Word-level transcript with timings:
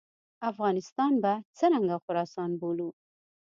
افغانستان 0.51 1.11
به 1.23 1.33
څرنګه 1.57 1.95
خراسان 2.05 2.49
بولو. 2.59 2.89